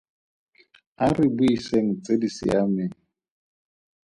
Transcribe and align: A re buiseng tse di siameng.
A 1.03 1.05
re 1.15 1.27
buiseng 1.37 1.89
tse 2.01 2.13
di 2.21 2.29
siameng. 2.37 2.95